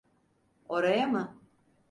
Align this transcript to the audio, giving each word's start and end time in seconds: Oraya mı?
Oraya 0.69 1.07
mı? 1.07 1.37